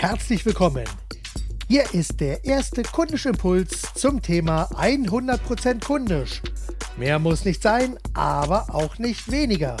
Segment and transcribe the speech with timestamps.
[0.00, 0.84] herzlich willkommen.
[1.68, 6.40] Hier ist der erste kundische Impuls zum Thema 100% kundisch.
[6.96, 9.76] Mehr muss nicht sein, aber auch nicht weniger.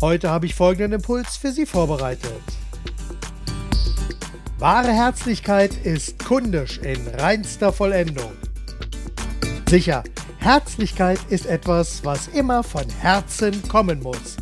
[0.00, 2.40] Heute habe ich folgenden Impuls für Sie vorbereitet.
[4.58, 8.32] Wahre Herzlichkeit ist kundisch in reinster Vollendung.
[9.68, 10.02] Sicher,
[10.38, 14.38] Herzlichkeit ist etwas, was immer von Herzen kommen muss.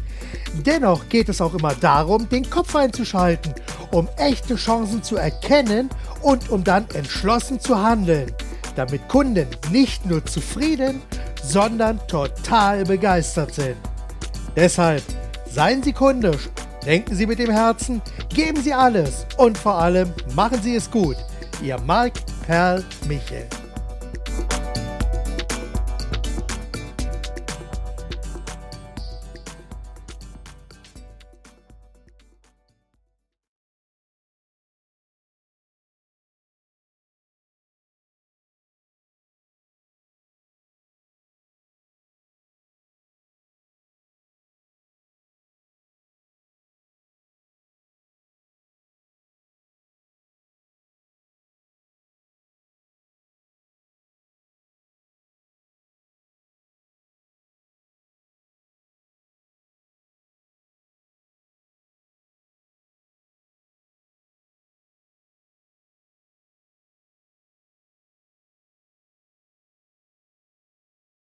[0.65, 3.53] Dennoch geht es auch immer darum, den Kopf einzuschalten,
[3.93, 5.91] um echte Chancen zu erkennen
[6.23, 8.33] und um dann entschlossen zu handeln,
[8.75, 11.03] damit Kunden nicht nur zufrieden,
[11.43, 13.77] sondern total begeistert sind.
[14.55, 15.03] Deshalb
[15.49, 16.49] seien Sie kundisch,
[16.85, 18.03] denken Sie mit dem Herzen,
[18.35, 21.17] geben Sie alles und vor allem machen Sie es gut.
[21.63, 22.15] Ihr Marc
[22.47, 23.47] Perl Michel.